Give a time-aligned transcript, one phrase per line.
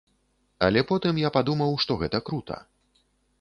[0.67, 2.57] Але потым я падумаў, што гэта крута.